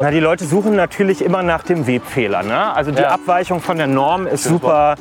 [0.00, 2.44] Na, die Leute suchen natürlich immer nach dem Webfehler.
[2.44, 2.72] Ne?
[2.72, 3.08] Also die Ja.
[3.08, 4.94] Abweichung von der Norm ist Schönes super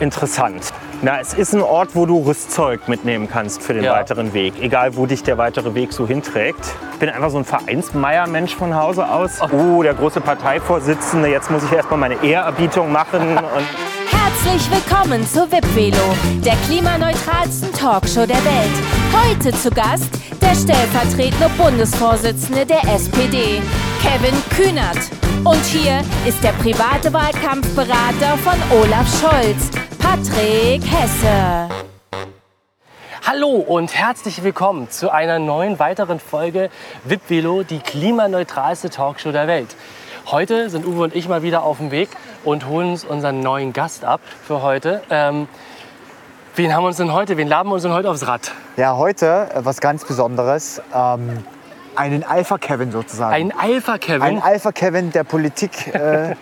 [0.00, 0.72] interessant.
[1.02, 3.92] Na, es ist ein Ort, wo du Rüstzeug mitnehmen kannst für den Ja.
[3.92, 6.60] weiteren Weg, egal wo dich der weitere Weg so hinträgt.
[6.94, 9.32] Ich bin einfach so ein Vereinsmeier-Mensch von Hause aus.
[9.52, 13.20] Oh, der große Parteivorsitzende, jetzt muss ich erstmal meine Ehrerbietung machen.
[13.36, 13.66] Und
[14.10, 18.72] Herzlich willkommen zu Wipvelo, der klimaneutralsten Talkshow der Welt.
[19.12, 20.08] Heute zu Gast
[20.40, 23.60] der stellvertretende Bundesvorsitzende der SPD,
[24.00, 24.98] Kevin Kühnert.
[25.44, 31.68] Und hier ist der private Wahlkampfberater von Olaf Scholz, Patrick Hesse.
[33.26, 36.70] Hallo und herzlich willkommen zu einer neuen weiteren Folge
[37.04, 39.74] Wipvelo, die klimaneutralste Talkshow der Welt.
[40.26, 42.08] Heute sind Uwe und ich mal wieder auf dem Weg
[42.44, 45.02] und holen uns unseren neuen Gast ab für heute.
[45.10, 45.48] Ähm,
[46.54, 47.36] wen haben wir uns denn heute?
[47.36, 48.52] Wen laden wir uns denn heute aufs Rad?
[48.76, 50.80] Ja, heute äh, was ganz Besonderes.
[50.94, 51.44] Ähm,
[51.98, 53.34] einen Alpha-Kevin sozusagen.
[53.34, 54.22] Ein Alpha-Kevin.
[54.22, 56.36] Ein Alpha-Kevin der Politik, äh,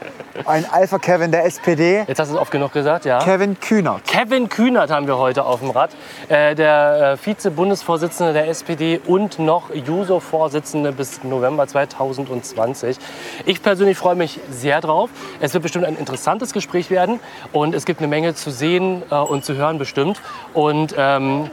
[0.45, 3.21] ein Alpha-Kevin der SPD, Jetzt hast du es oft genug gesagt, ja.
[3.21, 4.05] Kevin Kühnert.
[4.05, 5.91] Kevin Kühnert haben wir heute auf dem Rad,
[6.29, 12.99] äh, der äh, Vize-Bundesvorsitzende der SPD und noch Juso-Vorsitzende bis November 2020.
[13.47, 15.09] Ich persönlich freue mich sehr drauf.
[15.41, 17.19] Es wird bestimmt ein interessantes Gespräch werden
[17.53, 20.21] und es gibt eine Menge zu sehen äh, und zu hören bestimmt.
[20.53, 21.51] Und ähm,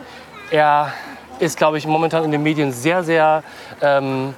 [0.51, 0.93] er
[1.39, 3.43] ist, glaube ich, momentan in den Medien sehr, sehr,
[3.81, 4.33] ähm,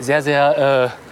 [0.00, 1.02] sehr, sehr äh,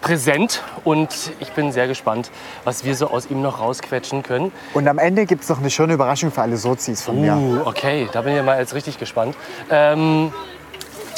[0.00, 1.08] präsent und
[1.40, 2.30] ich bin sehr gespannt,
[2.64, 4.52] was wir so aus ihm noch rausquetschen können.
[4.74, 7.34] Und am Ende gibt es noch eine schöne Überraschung für alle Sozis von mir.
[7.34, 9.36] Uh, okay, da bin ich mal jetzt richtig gespannt.
[9.70, 10.32] Ähm,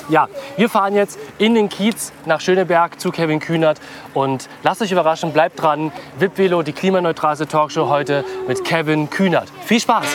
[0.08, 3.80] ja, wir fahren jetzt in den Kiez nach Schöneberg zu Kevin Kühnert
[4.14, 5.92] und lasst euch überraschen, bleibt dran.
[6.18, 9.48] Vipvelo, die klimaneutralste Talkshow heute mit Kevin Kühnert.
[9.64, 10.06] Viel Spaß!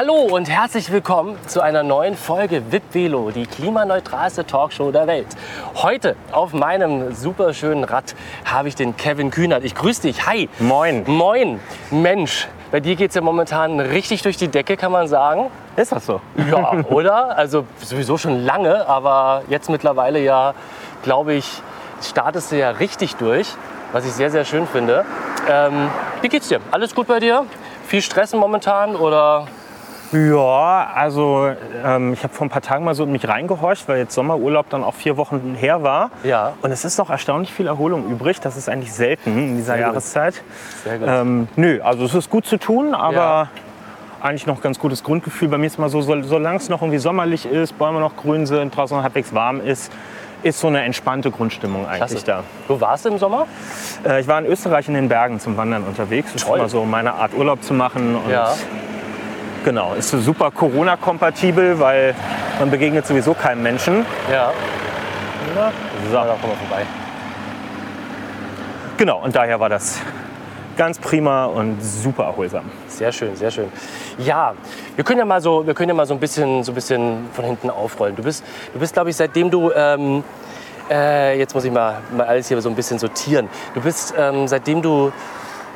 [0.00, 5.26] Hallo und herzlich willkommen zu einer neuen Folge Vipvelo, die klimaneutralste Talkshow der Welt.
[5.74, 8.14] Heute auf meinem super schönen Rad
[8.44, 9.64] habe ich den Kevin Kühnert.
[9.64, 10.24] Ich grüße dich.
[10.24, 10.48] Hi.
[10.60, 11.02] Moin.
[11.08, 11.58] Moin.
[11.90, 15.50] Mensch, bei dir geht es ja momentan richtig durch die Decke, kann man sagen.
[15.74, 16.20] ist das so?
[16.48, 17.36] Ja, oder?
[17.36, 20.54] Also sowieso schon lange, aber jetzt mittlerweile ja,
[21.02, 21.60] glaube ich,
[22.02, 23.48] startest du ja richtig durch,
[23.90, 25.04] was ich sehr, sehr schön finde.
[25.50, 26.60] Ähm, wie geht's dir?
[26.70, 27.46] Alles gut bei dir?
[27.88, 29.48] Viel Stress momentan oder?
[30.12, 31.50] Ja, also
[31.84, 34.68] ähm, ich habe vor ein paar Tagen mal so in mich reingehorcht, weil jetzt Sommerurlaub
[34.70, 36.10] dann auch vier Wochen her war.
[36.24, 36.54] Ja.
[36.62, 38.40] Und es ist noch erstaunlich viel Erholung übrig.
[38.40, 39.86] Das ist eigentlich selten in dieser Sehr gut.
[39.86, 40.42] Jahreszeit.
[40.84, 41.08] Sehr gut.
[41.10, 43.48] Ähm, nö, also es ist gut zu tun, aber Ja.
[44.22, 45.48] eigentlich noch ganz gutes Grundgefühl.
[45.48, 48.46] Bei mir ist mal so, so solange es noch irgendwie sommerlich ist, Bäume noch grün
[48.46, 49.92] sind, draußen noch halbwegs warm ist,
[50.42, 52.24] ist so eine entspannte Grundstimmung eigentlich Klasse.
[52.24, 52.44] da.
[52.68, 53.46] Du warst im Sommer?
[54.06, 56.32] Äh, ich war in Österreich in den Bergen zum Wandern unterwegs.
[56.32, 58.16] Das ist immer so meine Art Urlaub zu machen.
[58.30, 58.54] Ja.
[59.64, 62.14] Genau, ist super Corona-kompatibel, weil
[62.58, 64.06] man begegnet sowieso keinem Menschen.
[64.30, 64.52] Ja.
[65.54, 66.12] So.
[66.12, 66.86] Da kommen wir vorbei.
[68.96, 70.00] Genau, und daher war das
[70.76, 72.64] ganz prima und super erholsam.
[72.86, 73.68] Sehr schön, sehr schön.
[74.18, 74.54] Ja,
[74.94, 77.28] wir können ja mal so, wir können ja mal so ein bisschen, so ein bisschen
[77.32, 78.14] von hinten aufrollen.
[78.14, 80.22] Du bist, du bist, glaube ich, seitdem du ähm,
[80.90, 83.48] äh, jetzt muss ich mal, mal alles hier so ein bisschen sortieren.
[83.74, 85.12] Du bist, ähm, seitdem du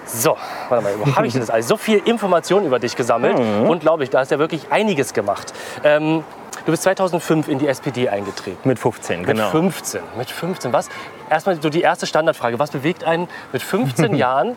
[0.07, 0.37] so,
[0.69, 1.69] warte mal, wo habe ich denn das alles?
[1.69, 3.37] So viel Information über dich gesammelt.
[3.39, 5.53] Unglaublich, da hast du ja wirklich einiges gemacht.
[5.85, 6.25] Ähm,
[6.65, 8.69] du bist 2005 in die SPD eingetreten.
[8.69, 9.45] Mit 15, genau.
[9.45, 10.01] Mit 15.
[10.17, 10.73] Mit 15.
[10.73, 10.89] Was?
[11.31, 12.59] Erstmal so die erste Standardfrage.
[12.59, 14.55] Was bewegt einen mit 15 Jahren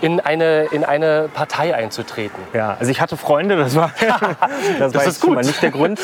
[0.00, 2.42] in eine, in eine Partei einzutreten?
[2.52, 3.92] Ja, also ich hatte Freunde, das war,
[4.78, 5.38] das war ist gut.
[5.38, 6.00] nicht der Grund.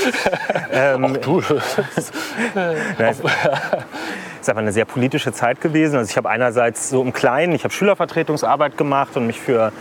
[0.71, 1.41] Ähm, Du.
[1.41, 3.21] Ja, es
[4.43, 5.97] ist einfach eine sehr politische Zeit gewesen.
[5.97, 9.73] Also ich habe einerseits so im Kleinen, ich habe Schülervertretungsarbeit gemacht und mich für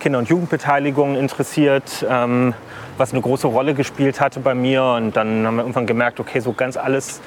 [0.00, 2.54] Kinder- und Jugendbeteiligung interessiert, ähm,
[2.98, 4.82] was eine große Rolle gespielt hatte bei mir.
[4.82, 7.20] Und dann haben wir irgendwann gemerkt, okay, so ganz alles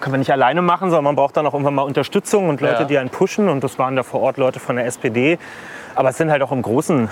[0.00, 2.82] können wir nicht alleine machen, sondern man braucht dann auch irgendwann mal Unterstützung und Leute,
[2.82, 2.84] Ja.
[2.84, 3.48] die einen pushen.
[3.48, 5.38] Und das waren da vor Ort Leute von der SPD.
[5.94, 7.08] Aber es sind halt auch im Großen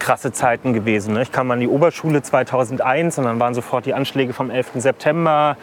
[0.00, 1.14] krasse Zeiten gewesen.
[1.14, 1.22] ne?
[1.22, 4.72] Ich kam an die Oberschule 2001 und dann waren sofort die Anschläge vom 11.
[4.80, 5.56] September.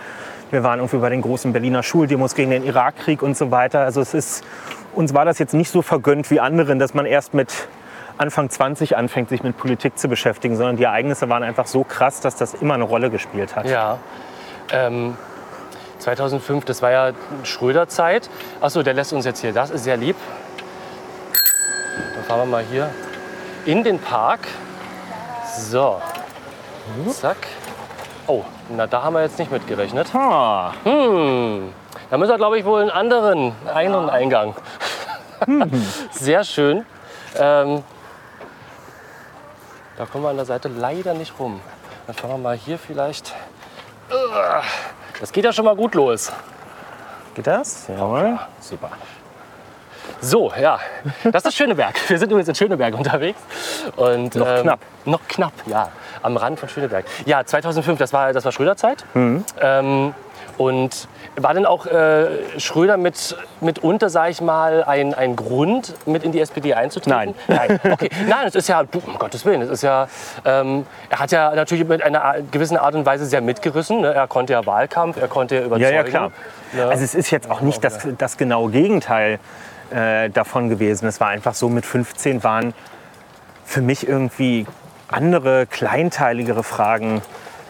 [0.52, 3.80] Wir waren irgendwie bei den großen Berliner Schuldemos gegen den Irakkrieg und so weiter.
[3.80, 4.44] Also es ist,
[4.94, 7.70] uns war das jetzt nicht so vergönnt wie anderen, dass man erst mit
[8.18, 12.20] Anfang 20 anfängt, sich mit Politik zu beschäftigen, sondern die Ereignisse waren einfach so krass,
[12.20, 13.66] dass das immer eine Rolle gespielt hat.
[13.66, 13.98] Ja.
[14.74, 15.16] Ähm,
[16.00, 17.12] 2005, das war ja
[17.44, 18.30] Schröder-Zeit.
[18.60, 19.54] Achso, der lässt uns jetzt hier.
[19.54, 20.18] Das ist sehr lieb.
[22.16, 22.90] Dann fahren wir mal hier
[23.66, 24.42] in den Park.
[25.58, 26.02] So.
[27.12, 27.38] Zack.
[28.32, 30.16] Oh, na da haben wir jetzt nicht mitgerechnet.
[30.16, 31.74] Ah, Hm,
[32.10, 34.56] da müssen wir, glaube ich, wohl einen anderen, einen Eingang.
[36.12, 36.86] Sehr schön.
[37.38, 37.84] Ähm,
[39.98, 41.60] Da kommen wir an der Seite leider nicht rum.
[42.08, 43.34] Dann fahren wir mal hier vielleicht.
[45.20, 46.32] Das geht ja schon mal gut los.
[47.36, 47.88] Geht das?
[47.90, 48.40] Jawohl.
[48.62, 48.92] Super.
[50.22, 50.80] So, ja,
[51.32, 51.96] das ist Schöneberg.
[52.10, 53.40] Wir sind übrigens in Schöneberg unterwegs.
[53.98, 54.80] Und, Noch knapp.
[55.06, 55.90] Noch knapp, ja.
[56.22, 57.06] Am Rand von Schöneberg.
[57.26, 59.06] Ja, 2005, das war, das war Schröder-Zeit.
[59.14, 59.44] Mhm.
[59.60, 60.14] Ähm,
[60.58, 66.24] und war denn auch äh, Schröder mit, mitunter, sag ich mal, ein, ein Grund, mit
[66.24, 67.34] in die SPD einzutreten?
[67.48, 67.60] Nein.
[67.68, 68.10] Nein, okay.
[68.28, 70.08] Nein, es ist ja, um Gottes Willen, es ist ja,
[70.46, 74.02] ähm, er hat ja natürlich mit einer gewissen Art und Weise sehr mitgerissen.
[74.02, 74.14] Ne?
[74.14, 75.84] Er konnte ja Wahlkampf, er konnte ja überzeugen.
[75.84, 76.32] Ja, ja, klar.
[76.78, 76.90] Ja.
[76.90, 79.40] Also es ist jetzt auch nicht das, das genaue Gegenteil
[79.90, 81.08] äh, davon gewesen.
[81.08, 82.74] Es war einfach so, mit 15 waren
[83.66, 84.66] für mich irgendwie
[85.12, 87.22] andere, kleinteiligere Fragen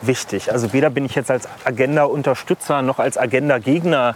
[0.01, 0.51] wichtig.
[0.51, 4.15] Also weder bin ich jetzt als Agenda-Unterstützer noch als Agenda-Gegner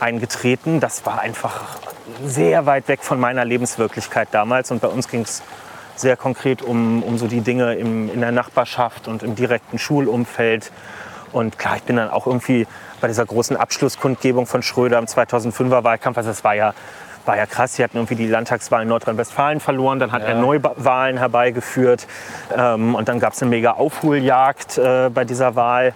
[0.00, 0.80] eingetreten.
[0.80, 1.78] Das war einfach
[2.24, 4.70] sehr weit weg von meiner Lebenswirklichkeit damals.
[4.70, 5.42] Und bei uns ging es
[5.96, 10.72] sehr konkret um, um so die Dinge im, in der Nachbarschaft und im direkten Schulumfeld.
[11.32, 12.66] Und klar, ich bin dann auch irgendwie
[13.00, 16.74] bei dieser großen Abschlusskundgebung von Schröder im 2005er Wahlkampf, also das war ja,
[17.24, 21.18] war ja krass, sie hatten irgendwie die Landtagswahl in Nordrhein-Westfalen verloren, dann hat er Neuwahlen
[21.18, 22.06] herbeigeführt
[22.56, 25.94] ähm, und dann gab es eine mega Aufholjagd äh, bei dieser Wahl.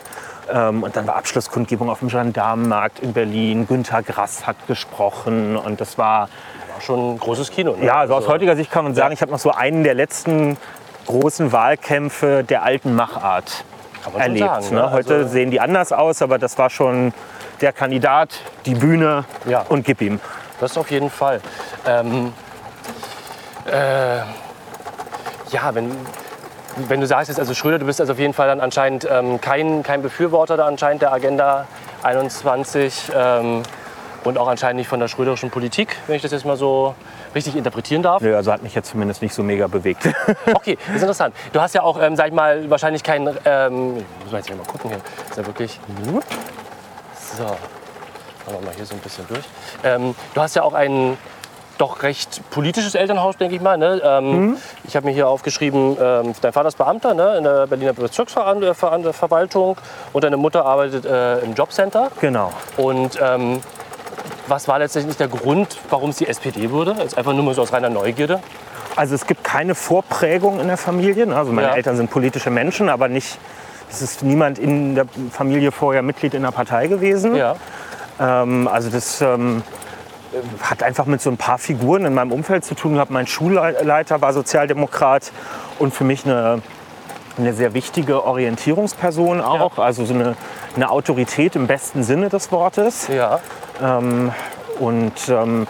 [0.52, 3.67] Ähm, und dann war Abschlusskundgebung auf dem Gendarmenmarkt in Berlin.
[3.67, 6.28] Günter Grass hat gesprochen und das war
[6.81, 7.75] schon ein großes Kino.
[7.76, 7.87] Ne?
[7.87, 10.56] ja, also aus heutiger Sicht kann man sagen, ich habe noch so einen der letzten
[11.06, 13.64] großen Wahlkämpfe der alten Machart
[14.17, 14.46] erlebt.
[14.46, 14.82] sagen, ne?
[14.82, 14.90] ne?
[14.93, 17.12] Heute Also- sehen die anders aus, aber das war schon
[17.61, 19.64] der Kandidat, die Bühne Ja.
[19.69, 20.20] und gib ihm.
[20.61, 21.41] Das auf jeden Fall.
[21.87, 22.32] Ähm,
[23.67, 24.19] äh,
[25.50, 25.94] ja, wenn,
[26.88, 29.41] wenn du sagst jetzt, also Schröder, du bist also auf jeden Fall dann anscheinend ähm,
[29.41, 31.67] kein, kein Befürworter da anscheinend der Agenda
[32.03, 33.62] 21 ähm,
[34.25, 36.94] und auch anscheinend nicht von der schröderischen Politik, wenn ich das jetzt mal so
[37.35, 38.23] richtig interpretieren darf.
[38.23, 40.08] Nö, also hat mich jetzt zumindest nicht so mega bewegt.
[40.55, 41.35] Okay, das ist interessant.
[41.53, 43.37] Du hast ja auch, ähm, sag ich mal, wahrscheinlich keinen.
[43.44, 45.00] Ähm, muss man jetzt mal gucken hier.
[45.31, 45.79] Ist ja wirklich.
[47.37, 47.56] So.
[48.46, 49.44] Machen wir mal hier so ein bisschen durch.
[49.84, 51.16] Ähm, du hast ja auch ein
[51.78, 53.76] doch recht politisches Elternhaus, denke ich mal.
[53.76, 54.00] Ne?
[54.02, 57.37] Ähm, Ich habe mir hier aufgeschrieben, ähm, dein Vater ist Beamter ne?
[57.37, 59.76] in der Berliner Bezirksverwaltung
[60.12, 62.10] und deine Mutter arbeitet äh, im Jobcenter.
[62.20, 62.50] genau.
[62.76, 63.60] Und ähm,
[64.48, 66.94] was war letztendlich der Grund, warum es die SPD wurde?
[66.98, 68.40] Jetzt einfach nur mal so aus reiner Neugierde.
[68.94, 71.26] Also es gibt keine Vorprägung in der Familie.
[71.26, 71.37] ne?
[71.37, 71.75] Also meine Ja.
[71.75, 73.38] Eltern sind politische Menschen, aber nicht,
[73.90, 77.34] es ist niemand in der Familie vorher Mitglied in der Partei gewesen.
[77.37, 77.56] Ja.
[78.20, 79.62] Ähm, also das ähm,
[80.62, 83.10] hat einfach mit so ein paar Figuren in meinem Umfeld zu tun gehabt.
[83.10, 85.32] Mein Schulleiter war Sozialdemokrat
[85.78, 86.62] und für mich eine,
[87.38, 89.78] eine sehr wichtige Orientierungsperson auch.
[89.78, 90.36] Also so eine,
[90.74, 93.08] eine Autorität im besten Sinne des Wortes.
[93.08, 93.40] Ja.
[94.78, 95.66] Und ähm,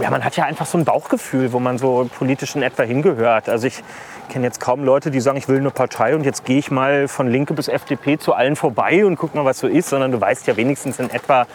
[0.00, 3.48] ja, man hat ja einfach so ein Bauchgefühl, wo man so politisch in etwa hingehört.
[3.48, 3.82] Also ich
[4.28, 7.08] kenne jetzt kaum Leute, die sagen, ich will eine Partei und jetzt gehe ich mal
[7.08, 10.20] von Linke bis FDP zu allen vorbei und guck mal, was so ist, sondern du
[10.20, 11.46] weißt ja wenigstens in etwa,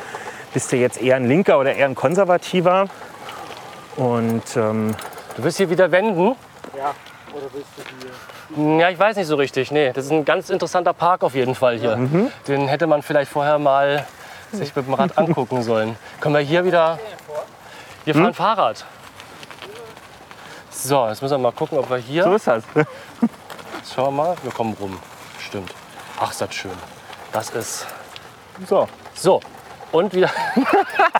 [0.53, 2.87] bist du jetzt eher ein Linker oder eher ein Konservativer.
[3.95, 4.95] Und ähm,
[5.35, 6.35] Du willst hier wieder wenden?
[6.77, 6.93] Ja.
[7.33, 8.79] Oder willst du hier?
[8.79, 9.71] Ja, ich weiß nicht so richtig.
[9.71, 11.97] Nee, das ist ein ganz interessanter Park auf jeden Fall hier.
[12.47, 14.05] Den hätte man vielleicht vorher mal
[14.51, 15.95] sich mit dem Rad angucken sollen.
[16.19, 16.99] Können wir hier wieder.
[18.05, 18.85] Wir fahren Fahrrad.
[20.83, 22.25] So, jetzt müssen wir mal gucken, ob wir hier.
[22.25, 22.63] so ist das.
[23.95, 24.35] Schauen wir mal.
[24.43, 24.99] Wir kommen rum.
[25.39, 25.73] Stimmt.
[26.19, 26.71] Ach, ist das schön.
[27.31, 27.87] Das ist.
[28.67, 28.89] So.
[29.13, 29.39] So.
[29.93, 30.29] Und wieder.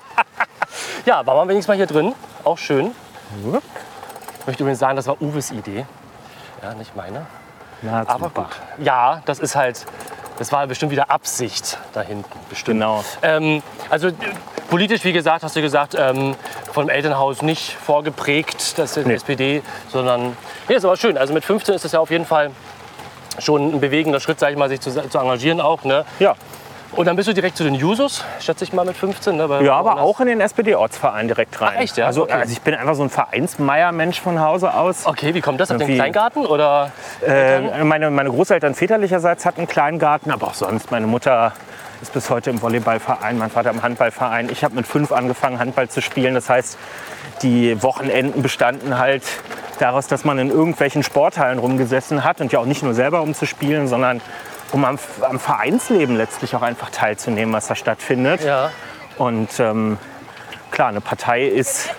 [1.05, 2.13] ja, waren wir wenigstens mal hier drin.
[2.43, 2.93] Auch schön.
[4.41, 5.85] Ich möchte übrigens sagen, das war Uwes Idee.
[6.61, 7.25] Ja, nicht meine.
[7.81, 8.47] Na, Aber gut.
[8.79, 9.85] Ja, das ist halt.
[10.39, 12.37] Das war bestimmt wieder Absicht da hinten.
[12.49, 12.81] Bestimmt.
[12.81, 13.05] Genau.
[13.21, 14.09] Ähm, also
[14.73, 16.33] politisch, wie gesagt, hast du gesagt, ähm,
[16.71, 19.13] vom Elternhaus nicht vorgeprägt, das ist Nee.
[19.13, 20.35] SPD, sondern.
[20.67, 21.15] Ja, ist aber schön.
[21.15, 22.49] Also mit 15 ist das ja auf jeden Fall
[23.37, 25.83] schon ein bewegender Schritt, sag ich mal, sich zu, zu engagieren auch.
[25.83, 26.05] Ne?
[26.17, 26.33] Ja.
[26.93, 29.37] Und dann bist du direkt zu den Jusos, schätze ich mal mit 15.
[29.37, 29.47] Ne?
[29.61, 31.73] Ja, aber auch in den SPD-Ortsverein direkt rein.
[31.75, 32.07] Ach, echt, ja?
[32.07, 32.33] Also, Okay.
[32.33, 35.05] also ich bin einfach so ein Vereinsmeier-Mensch von Hause aus.
[35.05, 35.69] Okay, wie kommt das?
[35.69, 36.91] Auf den Kleingarten oder?
[37.23, 40.89] Äh, meine, meine Großeltern väterlicherseits hatten einen kleinen Garten, aber auch sonst.
[40.89, 41.53] Meine Mutter
[42.03, 44.49] ist bis heute im Volleyballverein, mein Vater im Handballverein.
[44.49, 46.33] Ich habe mit fünf angefangen, Handball zu spielen.
[46.33, 46.77] Das heißt,
[47.41, 49.23] die Wochenenden bestanden halt
[49.79, 53.33] daraus, dass man in irgendwelchen Sporthallen rumgesessen hat und ja auch nicht nur selber um
[53.33, 54.19] zu spielen, sondern
[54.73, 58.43] um am, am Vereinsleben letztlich auch einfach teilzunehmen, was da stattfindet.
[58.43, 58.71] Ja.
[59.17, 59.97] Und ähm,
[60.71, 61.89] klar, eine Partei ist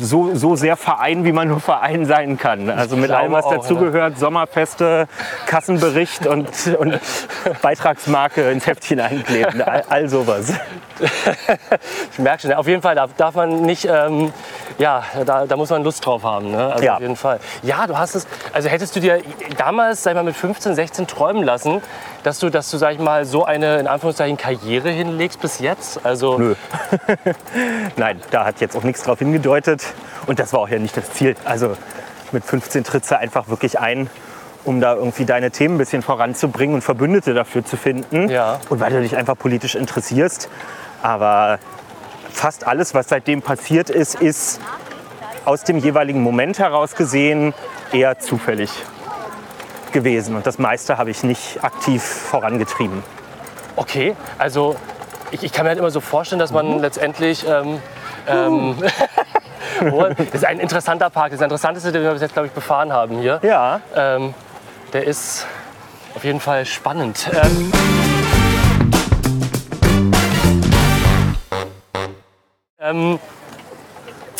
[0.00, 2.70] so, so sehr Verein, wie man nur Verein sein kann.
[2.70, 5.08] Also mit allem, was dazugehört, Sommerfeste,
[5.46, 6.48] Kassenbericht und,
[6.78, 6.98] und
[7.62, 9.62] Beitragsmarke ins Heftchen einkleben.
[9.62, 10.52] All, all sowas.
[12.12, 14.32] Ich merke schon, auf jeden Fall darf, darf man nicht ähm,
[14.78, 16.72] Ja, da, da muss man Lust drauf haben, ne?
[16.72, 16.94] also Ja.
[16.94, 17.38] auf jeden Fall.
[17.62, 19.20] Ja, du hast es, also hättest du dir
[19.56, 21.80] damals, sag ich mal, mit 15, 16 träumen lassen,
[22.22, 26.04] dass du, dass du, sag ich mal, so eine, in Anführungszeichen, Karriere hinlegst bis jetzt?
[26.04, 26.54] Also, Nö.
[27.96, 29.84] Nein, da hat jetzt auch nichts drauf hingedeutet.
[30.26, 31.36] Und das war auch ja nicht das Ziel.
[31.44, 31.76] Also
[32.32, 34.10] mit 15 trittst du einfach wirklich ein,
[34.64, 38.28] um da irgendwie deine Themen ein bisschen voranzubringen und Verbündete dafür zu finden.
[38.28, 38.60] Ja.
[38.68, 40.48] Und weil du dich einfach politisch interessierst.
[41.02, 41.58] Aber
[42.30, 44.60] fast alles, was seitdem passiert ist, ist
[45.44, 47.54] aus dem jeweiligen Moment heraus gesehen
[47.92, 48.70] eher zufällig
[49.92, 50.36] gewesen.
[50.36, 53.02] Und das meiste habe ich nicht aktiv vorangetrieben.
[53.76, 54.76] okay, also
[55.30, 57.46] ich, ich kann mir halt immer so vorstellen, dass man letztendlich...
[57.46, 57.80] Ähm,
[58.26, 58.76] ähm,
[59.80, 61.26] das ist ein interessanter Park.
[61.26, 63.40] Das ist der interessanteste, den wir bis jetzt, glaube ich, befahren haben hier.
[63.42, 64.34] Ja, Ähm,
[64.92, 65.46] der ist
[66.14, 67.30] auf jeden Fall spannend.
[67.32, 67.72] Ähm,
[72.80, 73.18] ähm,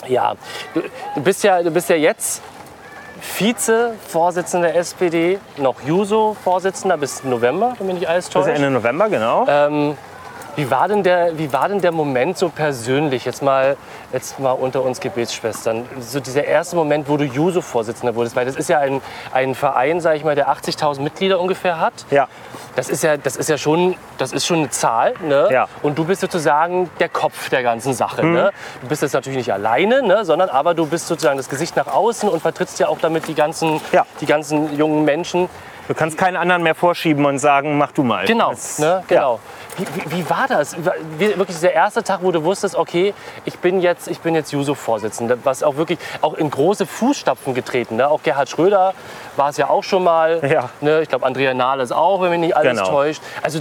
[0.07, 0.35] ja,
[0.75, 0.83] du,
[1.15, 2.43] du, bist ja, du bist ja jetzt
[3.21, 8.49] Vize-Vorsitzender der SPD, noch Juso-Vorsitzender bis November, wenn mich nicht alles täuscht.
[8.49, 9.47] ist Ende November, genau.
[9.49, 9.97] Ähm,
[10.59, 13.77] wie, war denn der, wie war denn der Moment so persönlich, jetzt mal,
[14.13, 18.57] jetzt mal unter uns Gebetsschwestern, so dieser erste Moment, wo du Juso-Vorsitzender wurdest, weil das
[18.57, 19.01] ist ja ein,
[19.33, 21.93] ein Verein, sag ich mal, der 80.000 Mitglieder ungefähr hat.
[22.11, 22.29] ja.
[22.77, 25.15] Das ist ja, das ist ja schon, das ist schon eine Zahl.
[25.27, 25.49] Ne?
[25.51, 25.67] Ja.
[25.83, 28.25] Und du bist sozusagen der Kopf der ganzen Sache.
[28.25, 28.53] Ne?
[28.83, 30.25] Du bist jetzt natürlich nicht alleine, ne?
[30.25, 33.35] sondern aber du bist sozusagen das Gesicht nach außen und vertrittst ja auch damit die
[33.35, 34.07] ganzen, Ja.
[34.21, 35.49] die ganzen jungen Menschen.
[35.89, 38.27] Du kannst keinen anderen mehr vorschieben und sagen, mach du mal.
[38.27, 39.03] Genau, Das- ne?
[39.09, 39.41] genau.
[39.79, 40.77] Wie, wie, wie war das?
[41.19, 44.53] Wie, wirklich dieser erste Tag, wo du wusstest, okay, ich bin jetzt, ich bin jetzt
[44.53, 47.97] Juso-Vorsitzender, was auch wirklich auch in große Fußstapfen getreten.
[47.97, 48.09] Ne?
[48.09, 48.93] Auch Gerhard Schröder
[49.37, 50.41] war es ja auch schon mal.
[50.49, 50.71] Ja.
[50.81, 51.03] Ne?
[51.03, 52.91] Ich glaube, Andrea Nahles auch, wenn mich nicht alles Genau.
[52.91, 53.23] täuscht.
[53.43, 53.61] Also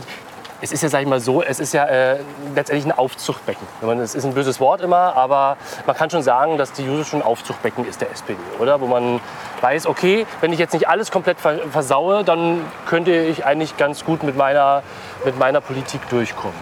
[0.62, 2.18] es ist ja, sag ich mal so, es ist ja äh,
[2.56, 3.68] letztendlich ein Aufzuchtbecken.
[4.02, 7.22] Es ist ein böses Wort immer, aber man kann schon sagen, dass die Juso schon
[7.22, 8.82] ein Aufzuchtbecken ist der SPD, oder?
[8.82, 9.20] Wo man
[9.62, 14.04] weiß, okay, wenn ich jetzt nicht alles komplett ver versaue, dann könnte ich eigentlich ganz
[14.04, 14.82] gut mit meiner,
[15.26, 16.56] mit meiner Politik durchkommen.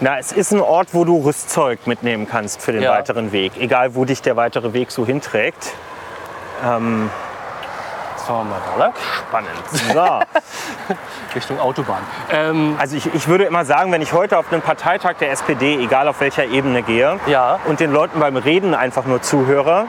[0.00, 2.92] Na, es ist ein Ort, wo du Rüstzeug mitnehmen kannst für den Ja.
[2.92, 3.52] weiteren Weg.
[3.58, 5.72] Egal, wo dich der weitere Weg so hinträgt.
[6.62, 7.29] Jetzt
[8.30, 8.92] fahren wir mal da lang,
[9.28, 9.50] Spannend.
[9.92, 10.94] So.
[11.34, 11.98] Richtung Autobahn.
[12.32, 15.82] Ähm, Also ich, ich würde immer sagen, wenn ich heute auf einen Parteitag der SPD,
[15.82, 17.58] egal auf welcher Ebene gehe, Ja.
[17.66, 19.86] und den Leuten beim Reden einfach nur zuhöre,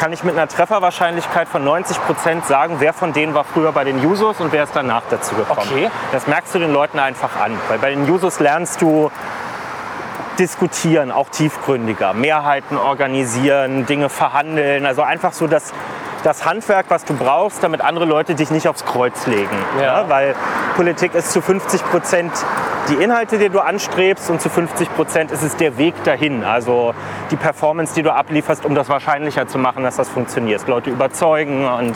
[0.00, 3.84] kann ich mit einer Trefferwahrscheinlichkeit von 90 Prozent sagen, wer von denen war früher bei
[3.84, 5.68] den Jusos und wer ist danach dazu gekommen.
[5.70, 5.90] Okay.
[6.12, 7.56] Das merkst du den Leuten einfach an.
[7.68, 9.10] Weil bei den Jusos lernst du
[10.38, 14.84] diskutieren, auch tiefgründiger, Mehrheiten organisieren, Dinge verhandeln.
[14.84, 15.72] Also einfach so das,
[16.24, 19.56] das Handwerk, was du brauchst, damit andere Leute dich nicht aufs Kreuz legen.
[19.80, 20.08] Ja.
[20.08, 20.34] Weil
[20.74, 22.32] Politik ist zu 50 Prozent
[22.88, 26.42] die Inhalte, die du anstrebst und zu 50 Prozent ist es der Weg dahin.
[26.44, 26.94] Also
[27.30, 30.66] die Performance, die du ablieferst, um das wahrscheinlicher zu machen, dass das funktioniert.
[30.66, 31.94] Leute überzeugen und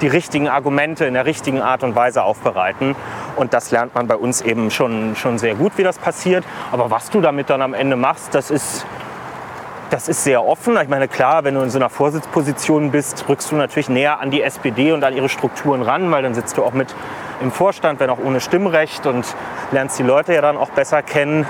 [0.00, 2.96] die richtigen Argumente in der richtigen Art und Weise aufbereiten.
[3.36, 6.44] Und das lernt man bei uns eben schon, schon sehr gut, wie das passiert.
[6.72, 8.86] Aber was du damit dann am Ende machst, das ist,
[9.90, 10.76] das ist sehr offen.
[10.82, 14.30] Ich meine, klar, wenn du in so einer Vorsitzposition bist, rückst du natürlich näher an
[14.30, 16.94] die SPD und an ihre Strukturen ran, weil dann sitzt du auch mit
[17.40, 19.24] im Vorstand, wenn auch ohne Stimmrecht und
[19.70, 21.46] lernst die Leute ja dann auch besser kennen.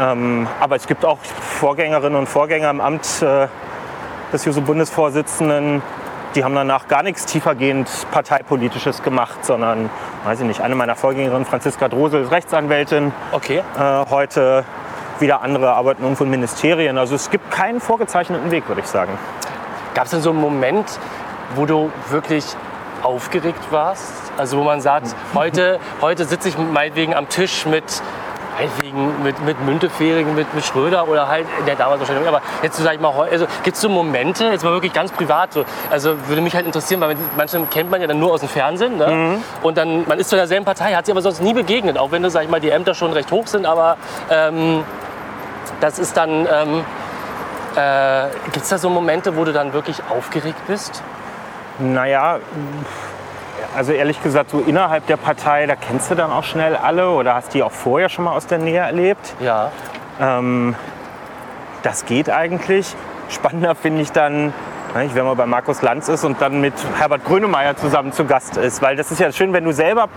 [0.00, 3.48] Ähm, aber es gibt auch Vorgängerinnen und Vorgänger im Amt äh,
[4.32, 5.82] des Juso-Bundesvorsitzenden,
[6.34, 9.88] die haben danach gar nichts tiefergehend parteipolitisches gemacht, sondern,
[10.24, 13.62] weiß ich nicht, eine meiner Vorgängerinnen, Franziska Drosel, ist Rechtsanwältin, okay.
[13.78, 14.64] äh, heute
[15.20, 16.98] wieder andere arbeiten irgendwo in Ministerien.
[16.98, 19.18] Also es gibt keinen vorgezeichneten Weg, würde ich sagen.
[19.94, 20.98] Gab es denn so einen Moment,
[21.54, 22.44] wo du wirklich
[23.02, 24.12] aufgeregt warst?
[24.36, 28.02] Also wo man sagt, heute, heute sitze ich meinetwegen am Tisch mit,
[28.56, 32.82] meinetwegen mit, mit Müntefering, mit, mit Schröder oder halt, der damals wahrscheinlich, aber jetzt so
[32.82, 36.16] sag ich mal, also, gibt es so Momente, jetzt mal wirklich ganz privat, so, also
[36.28, 39.38] würde mich halt interessieren, weil manche kennt man ja dann nur aus dem Fernsehen ne?
[39.62, 42.28] und dann, man ist zu derselben Partei, hat sie aber sonst nie begegnet, auch wenn,
[42.30, 43.96] sag ich mal, die Ämter schon recht hoch sind, aber
[44.30, 44.84] ähm,
[45.80, 46.48] das ist dann...
[46.50, 46.84] Ähm,
[47.76, 51.02] äh, Gibt es da so Momente, wo du dann wirklich aufgeregt bist?
[51.78, 52.38] Naja,
[53.74, 57.34] also ehrlich gesagt, so innerhalb der Partei, da kennst du dann auch schnell alle oder
[57.34, 59.34] hast die auch vorher schon mal aus der Nähe erlebt.
[59.40, 59.70] Ja.
[60.20, 60.74] Ähm,
[61.82, 62.94] das geht eigentlich.
[63.28, 64.46] Spannender finde ich dann,
[64.94, 68.56] ne, wenn man bei Markus Lanz ist und dann mit Herbert Grönemeyer zusammen zu Gast
[68.56, 68.82] ist.
[68.82, 70.08] Weil das ist ja schön, wenn du selber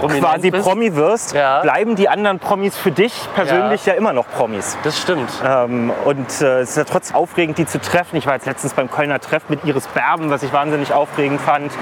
[0.00, 0.64] Prominent quasi bist.
[0.64, 1.60] Promi wirst, Ja.
[1.60, 4.78] bleiben die anderen Promis für dich persönlich ja, immer noch Promis.
[4.82, 5.30] Das stimmt.
[5.44, 8.16] Ähm, und äh, es ist ja trotzdem aufregend, die zu treffen.
[8.16, 11.72] Ich war jetzt letztens beim Kölner Treff mit Iris Berben, was ich wahnsinnig aufregend fand.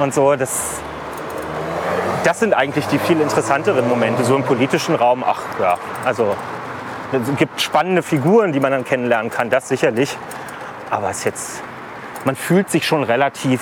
[0.00, 0.80] Und so, das,
[2.24, 5.22] das sind eigentlich die viel interessanteren Momente, so im politischen Raum.
[5.26, 5.76] Ach ja,
[6.06, 6.36] also
[7.12, 10.16] es gibt spannende Figuren, die man dann kennenlernen kann, das sicherlich.
[10.88, 11.62] Aber es ist jetzt,
[12.24, 13.60] man fühlt sich schon relativ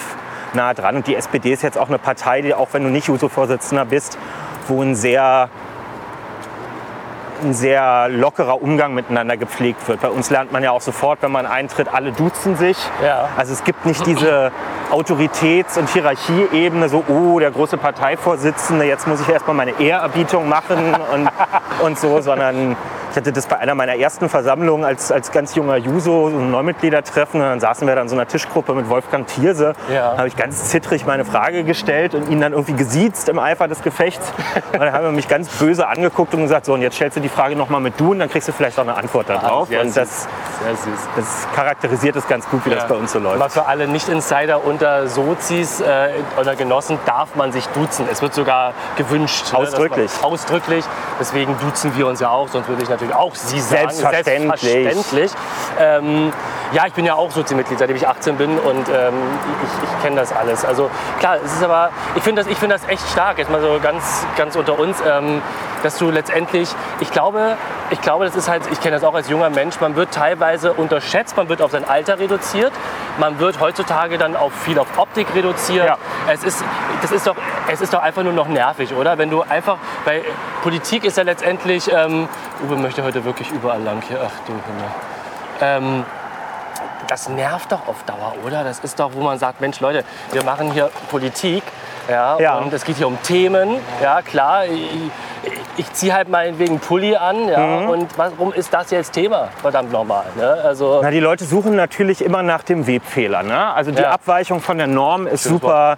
[0.55, 0.95] nah dran.
[0.95, 4.17] Und die SPD ist jetzt auch eine Partei, die, auch wenn du nicht Juso-Vorsitzender bist,
[4.69, 5.51] wo ein sehr
[7.43, 10.01] ein sehr lockerer Umgang miteinander gepflegt wird.
[10.01, 12.77] Bei uns lernt man ja auch sofort, wenn man eintritt, alle duzen sich.
[13.03, 13.29] Ja.
[13.37, 14.51] Also es gibt nicht diese
[14.91, 20.95] Autoritäts- und Hierarchieebene, so, oh, der große Parteivorsitzende, jetzt muss ich erstmal meine Ehrerbietung machen
[21.13, 21.29] und,
[21.85, 22.77] und so, sondern
[23.11, 26.51] ich hatte das bei einer meiner ersten Versammlungen als, als ganz junger Juso, so ein
[26.51, 27.41] Neumitgliedertreffen.
[27.41, 29.73] Und dann saßen wir da in so einer Tischgruppe mit Wolfgang Thierse.
[29.93, 30.13] Ja.
[30.13, 33.67] Da habe ich ganz zittrig meine Frage gestellt und ihn dann irgendwie gesiezt im Eifer
[33.67, 34.33] des Gefechts.
[34.73, 37.21] Und dann haben wir mich ganz böse angeguckt und gesagt, so, und jetzt stellst du
[37.21, 39.69] die Frage nochmal mit du und dann kriegst du vielleicht auch eine Antwort darauf.
[39.69, 40.29] sehr und das,
[41.17, 43.39] das charakterisiert es ganz gut, wie das bei uns so läuft.
[43.39, 48.07] Mal für alle Nicht-Insider unter Sozis äh, oder Genossen darf man sich duzen.
[48.11, 49.53] Es wird sogar gewünscht.
[49.53, 50.11] ne, Ausdrücklich.
[50.23, 50.85] Man, ausdrücklich.
[51.19, 53.91] Deswegen duzen wir uns ja auch, sonst würde ich natürlich auch Sie sagen.
[53.91, 54.63] Selbstverständlich.
[54.63, 55.33] Selbstverständlich.
[55.81, 56.33] Ähm,
[56.73, 59.15] ja, ich bin ja auch Sozi-Mitglied, seitdem ich 18 bin und ähm,
[59.65, 60.65] ich, ich kenne das alles.
[60.65, 63.61] Also klar, es ist aber, ich finde das, ich find das echt stark, jetzt mal
[63.61, 65.43] so ganz, ganz unter uns, ähm,
[65.83, 66.69] dass du letztendlich,
[67.01, 67.57] ich glaube,
[67.91, 70.73] ich glaube, das ist halt, ich kenne das auch als junger Mensch, man wird teilweise
[70.73, 72.73] unterschätzt, man wird auf sein Alter reduziert,
[73.19, 75.87] man wird heutzutage dann auf viel auf Optik reduziert.
[75.87, 75.99] Ja.
[76.31, 76.65] Es ist,
[77.03, 77.37] das ist doch,
[77.71, 79.19] es ist doch einfach nur noch nervig, oder?
[79.19, 80.25] Wenn du einfach, weil
[80.63, 82.29] Politik ist ja letztendlich, ähm,
[82.65, 84.91] Uwe möchte heute wirklich überall lang hier, ach du Himmel.
[85.61, 86.05] Ähm,
[87.07, 88.65] das nervt doch auf Dauer, oder?
[88.65, 91.63] Das ist doch, wo man sagt, Mensch, Leute, wir machen hier Politik.
[92.09, 92.59] Ja, Ja.
[92.59, 93.77] und es geht hier um Themen.
[94.03, 95.11] Ja, klar, ich,
[95.77, 97.49] ich ziehe halt meinetwegen Pulli an.
[97.49, 97.89] Ja, Mhm.
[97.91, 99.49] Und warum ist das jetzt Thema?
[99.61, 100.25] Verdammt nochmal.
[100.37, 100.59] Ne?
[100.65, 103.43] Also, Na, die Leute suchen natürlich immer nach dem Webfehler.
[103.43, 103.73] Ne?
[103.75, 104.11] Also die Ja.
[104.13, 105.97] Abweichung von der Norm ist Schönes super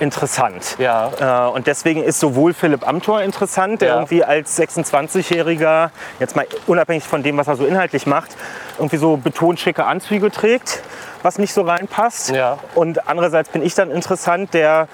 [0.00, 0.76] interessant.
[0.78, 1.48] Ja.
[1.48, 3.94] Äh, und deswegen ist sowohl Philipp Amthor interessant, der Ja.
[3.96, 5.90] irgendwie als 26-Jähriger,
[6.20, 8.36] jetzt mal unabhängig von dem, was er so inhaltlich macht,
[8.78, 10.82] irgendwie so betont schicke Anzüge trägt,
[11.22, 12.30] was nicht so reinpasst.
[12.30, 12.58] Ja.
[12.74, 14.88] Und andererseits bin ich dann interessant, der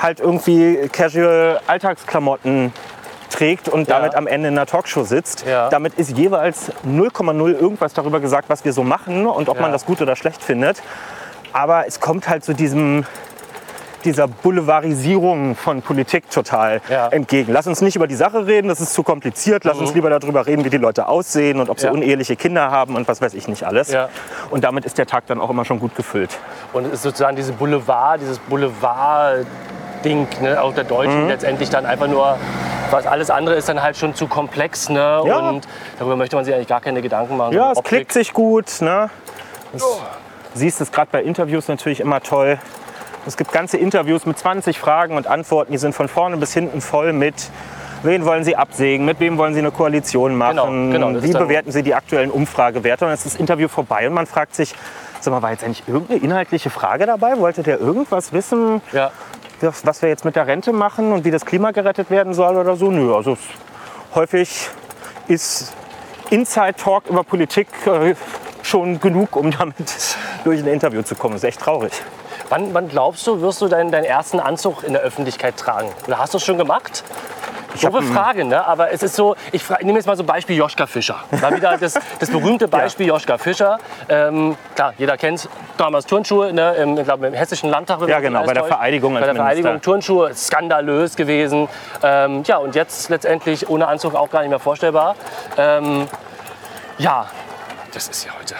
[0.00, 2.72] halt irgendwie casual Alltagsklamotten
[3.30, 3.98] trägt und Ja.
[3.98, 5.44] damit am Ende in einer Talkshow sitzt.
[5.46, 5.68] Ja.
[5.68, 9.84] Damit ist jeweils 0,0 irgendwas darüber gesagt, was wir so machen und ob man das
[9.86, 10.82] gut oder schlecht findet.
[11.52, 13.06] Aber es kommt halt zu diesem
[14.04, 17.08] dieser Boulevardisierung von Politik total Ja.
[17.08, 17.52] entgegen.
[17.52, 19.64] Lass uns nicht über die Sache reden, das ist zu kompliziert.
[19.64, 21.92] Lass uns lieber darüber reden, wie die Leute aussehen und ob sie Mhm.
[21.94, 21.98] Ja.
[21.98, 23.90] uneheliche Kinder haben und was weiß ich nicht alles.
[23.90, 24.08] Ja.
[24.50, 26.38] Und damit ist der Tag dann auch immer schon gut gefüllt.
[26.72, 31.28] Und es ist sozusagen diese Boulevard, dieses Boulevard-Ding, ne, auch der Deutschen Mhm.
[31.28, 32.36] letztendlich dann einfach nur,
[32.90, 34.88] was alles andere ist dann halt schon zu komplex.
[34.88, 34.98] Ne?
[35.26, 35.48] Ja.
[35.48, 35.66] Und
[35.98, 37.52] darüber möchte man sich eigentlich gar keine Gedanken machen.
[37.54, 37.88] Ja, So es Optik.
[37.88, 38.80] klickt sich gut.
[38.80, 39.10] Ne?
[39.72, 39.82] Das,
[40.56, 42.58] Siehst es gerade bei Interviews natürlich immer toll.
[43.26, 46.80] Es gibt ganze Interviews mit 20 Fragen und Antworten, die sind von vorne bis hinten
[46.80, 47.34] voll mit
[48.02, 49.06] Wen wollen Sie absägen?
[49.06, 50.90] Mit wem wollen Sie eine Koalition machen?
[50.92, 53.06] Genau, genau, Wie bewerten Sie die aktuellen Umfragewerte?
[53.06, 54.74] Und dann ist das Interview vorbei und man fragt sich,
[55.20, 57.38] sag mal, war jetzt eigentlich irgendeine inhaltliche Frage dabei?
[57.38, 59.10] Wollte der irgendwas wissen, Ja.
[59.62, 62.56] was was wir jetzt mit der Rente machen und wie das Klima gerettet werden soll
[62.58, 62.90] oder so?
[62.90, 63.38] Nö, also
[64.14, 64.68] häufig
[65.28, 65.72] ist
[66.28, 68.14] Inside Talk über Politik äh,
[68.62, 71.32] schon genug, um damit durch ein Interview zu kommen.
[71.32, 71.92] Das ist echt traurig.
[72.54, 75.88] Wann, wann glaubst du, wirst du deinen, deinen ersten Anzug in der Öffentlichkeit tragen?
[76.06, 77.02] Oder hast du es schon gemacht?
[77.74, 78.64] Ich hab Doofe ein- Frage, ne?
[78.64, 81.16] aber es ist so, ich fra- nehme jetzt mal so ein Beispiel Joschka Fischer.
[81.32, 83.80] Mal wieder das, das berühmte Beispiel Joschka Fischer.
[84.08, 86.74] Ähm, klar, jeder kennt damals Turnschuhe, ne?
[86.76, 88.06] Im, ich glaube, im Hessischen Landtag.
[88.06, 88.62] Ja, genau, bei der.
[88.62, 89.90] Vereidigung Bei der Vereidigung Minister.
[89.90, 91.68] Turnschuhe, skandalös gewesen.
[92.04, 95.16] Ähm, ja, und jetzt letztendlich ohne Anzug auch gar nicht mehr vorstellbar.
[95.58, 96.06] Ähm,
[96.98, 97.26] ja,
[97.92, 98.54] das ist ja heute.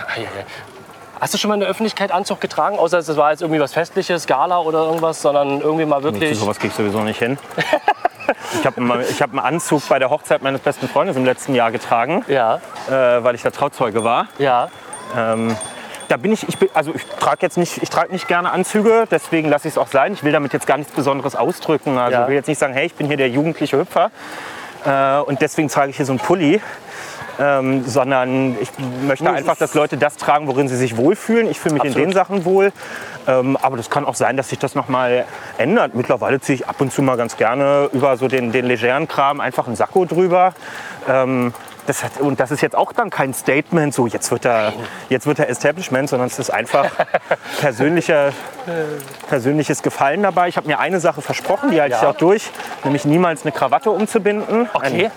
[1.20, 2.78] Hast du schon mal in der Öffentlichkeit Anzug getragen?
[2.78, 6.38] Außer es war jetzt irgendwie was Festliches, Gala oder irgendwas, sondern irgendwie mal wirklich.
[6.38, 7.38] sowas krieg ich sowieso nicht hin.
[8.58, 11.70] Ich habe einen, hab einen Anzug bei der Hochzeit meines besten Freundes im letzten Jahr
[11.70, 12.56] getragen, Ja,
[12.88, 14.28] äh, weil ich da Trauzeuge war.
[14.38, 14.68] ja.
[15.14, 15.54] Ähm,
[16.08, 19.04] da bin ich, ich bin, also ich trage jetzt nicht, ich trage nicht gerne Anzüge,
[19.10, 20.14] deswegen lasse ich es auch sein.
[20.14, 21.98] Ich will damit jetzt gar nichts Besonderes ausdrücken.
[21.98, 22.22] Also Ja.
[22.22, 24.10] ich will jetzt nicht sagen, hey, ich bin hier der jugendliche Hüpfer
[24.86, 26.62] äh, und deswegen trage ich hier so einen Pulli.
[27.40, 28.70] Ähm, sondern ich
[29.06, 31.48] möchte einfach, dass Leute das tragen, worin sie sich wohlfühlen.
[31.48, 32.08] Ich fühle mich in Absolut.
[32.08, 32.72] den Sachen wohl.
[33.26, 35.24] Ähm, aber das kann auch sein, dass sich das noch mal
[35.58, 35.94] ändert.
[35.94, 39.40] Mittlerweile ziehe ich ab und zu mal ganz gerne über so den, den legeren Kram
[39.40, 40.54] einfach einen Sakko drüber.
[41.08, 41.52] Ähm,
[41.86, 44.72] das hat, und das ist jetzt auch dann kein Statement, so jetzt wird er,
[45.10, 46.86] jetzt wird er Establishment, sondern es ist einfach
[47.60, 48.32] persönlicher,
[49.28, 50.48] persönliches Gefallen dabei.
[50.48, 52.10] Ich habe mir eine Sache versprochen, die halte ich Ja.
[52.10, 52.50] auch durch,
[52.84, 54.68] nämlich niemals eine Krawatte umzubinden.
[54.72, 55.06] Okay.
[55.06, 55.10] Ein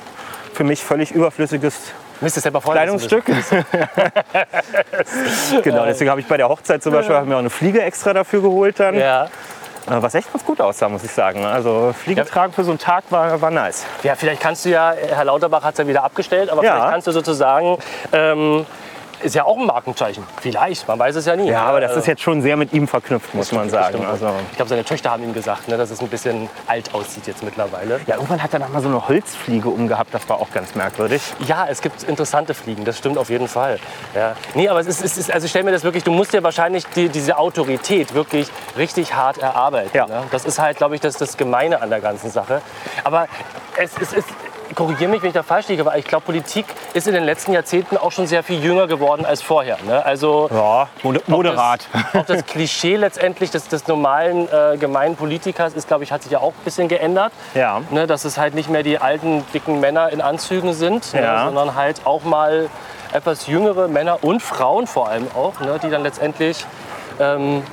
[0.54, 1.76] für mich völlig überflüssiges
[2.22, 2.98] Müsst ihr selber vorlesen.
[2.98, 3.26] Kleidungsstück.
[5.64, 8.42] genau, deswegen habe ich bei der Hochzeit zum Beispiel mir auch eine Fliege extra dafür
[8.42, 8.96] geholt dann.
[8.96, 9.26] Ja.
[9.26, 9.30] Äh,
[10.02, 11.46] Was echt ganz gut aussah, muss ich sagen.
[11.46, 12.26] Also Fliege Ja.
[12.26, 13.86] tragen für so einen Tag war, war nice.
[14.04, 16.74] ja, vielleicht kannst du ja, Herr Lauterbach hat es ja wieder abgestellt, aber Ja.
[16.74, 17.78] vielleicht kannst du sozusagen
[18.12, 18.66] ähm,
[19.24, 20.24] ist ja auch ein Markenzeichen.
[20.42, 21.50] Vielleicht, man weiß es ja nie.
[21.50, 24.06] Ja, aber das Also, ist jetzt schon sehr mit ihm verknüpft, muss man sagen.
[24.06, 27.28] Also, Ich glaube, seine Töchter haben ihm gesagt, ne, dass es ein bisschen alt aussieht
[27.28, 28.00] jetzt mittlerweile.
[28.08, 31.22] ja, irgendwann hat er noch mal so eine Holzfliege umgehabt, das war auch ganz merkwürdig.
[31.48, 33.80] Ja, es gibt interessante Fliegen, das stimmt auf jeden Fall.
[34.16, 34.34] Ja.
[34.54, 36.86] Nee, aber es ist, es ist also stell mir das wirklich, du musst dir wahrscheinlich
[36.96, 39.96] die, diese Autorität wirklich richtig hart erarbeiten.
[39.96, 40.06] Ja.
[40.08, 40.24] Ne?
[40.32, 42.62] Das ist halt, glaube ich, das, das Gemeine an der ganzen Sache.
[43.04, 43.28] Aber
[43.78, 44.28] es, es ist,
[44.76, 47.54] korrigiere mich, wenn ich da falsch liege, aber ich glaube, Politik ist in den letzten
[47.54, 49.78] Jahrzehnten auch schon sehr viel jünger geworden als vorher.
[49.86, 50.04] Ne?
[50.06, 51.88] Also Ja, mod moderat.
[51.94, 56.12] Auch das, auch das Klischee letztendlich des, des normalen äh, gemeinen Politikers ist, glaube ich,
[56.12, 57.32] hat sich ja auch ein bisschen geändert.
[57.54, 57.82] Ja.
[57.92, 61.46] Ne, dass es halt nicht mehr die alten, dicken Männer in Anzügen sind, ne, Ja.
[61.46, 62.70] sondern halt auch mal
[63.14, 66.66] etwas jüngere Männer und Frauen vor allem auch, ne, die dann letztendlich
[67.20, 67.64] ähm,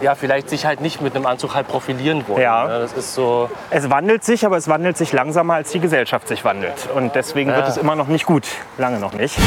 [0.00, 2.42] ja, vielleicht sich halt nicht mit einem Anzug halt profilieren wollen.
[2.42, 2.66] Ja.
[2.66, 2.78] Ne?
[2.80, 6.44] Das ist so, Es wandelt sich, aber es wandelt sich langsamer, als die Gesellschaft sich
[6.44, 6.88] wandelt.
[6.94, 7.68] Und deswegen wird Ja.
[7.68, 8.46] es immer noch nicht gut.
[8.78, 9.38] Lange noch nicht.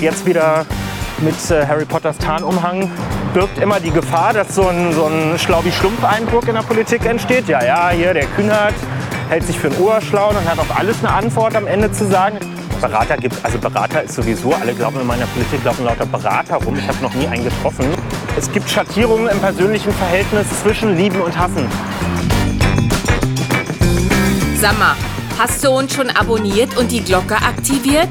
[0.00, 0.64] Jetzt wieder
[1.18, 2.90] mit äh, Harry Potters Tarnumhang
[3.34, 7.48] birgt immer die Gefahr, dass so ein, so ein Schlaubi-Schlumpf-Eindruck in der Politik entsteht.
[7.48, 8.74] Ja, ja, hier der Kühnert
[9.28, 12.38] hält sich für einen Oberschlauen und hat auf alles eine Antwort am Ende zu sagen.
[12.80, 16.76] Berater gibt, also Berater ist sowieso, alle glauben in meiner Politik laufen lauter Berater rum.
[16.78, 17.86] Ich habe noch nie einen getroffen.
[18.38, 21.68] Es gibt Schattierungen im persönlichen Verhältnis zwischen Lieben und Hassen.
[24.58, 24.96] Sag mal,
[25.38, 28.08] hast du uns schon abonniert und die Glocke aktiviert?